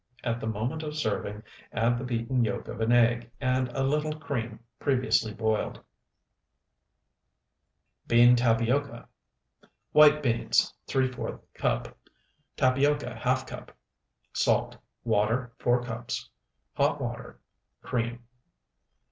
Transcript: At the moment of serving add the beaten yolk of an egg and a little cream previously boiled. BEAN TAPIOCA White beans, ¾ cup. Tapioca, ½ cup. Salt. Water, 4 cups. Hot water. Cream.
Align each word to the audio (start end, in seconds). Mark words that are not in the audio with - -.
At 0.23 0.39
the 0.39 0.47
moment 0.47 0.81
of 0.81 0.95
serving 0.97 1.43
add 1.71 1.99
the 1.99 2.03
beaten 2.03 2.43
yolk 2.43 2.67
of 2.67 2.81
an 2.81 2.91
egg 2.91 3.29
and 3.39 3.67
a 3.69 3.83
little 3.83 4.17
cream 4.19 4.59
previously 4.79 5.31
boiled. 5.31 5.79
BEAN 8.07 8.35
TAPIOCA 8.35 9.07
White 9.91 10.23
beans, 10.23 10.73
¾ 10.87 11.37
cup. 11.53 11.95
Tapioca, 12.57 13.19
½ 13.23 13.45
cup. 13.45 13.77
Salt. 14.33 14.75
Water, 15.03 15.53
4 15.59 15.83
cups. 15.83 16.31
Hot 16.73 16.99
water. 16.99 17.39
Cream. 17.83 18.23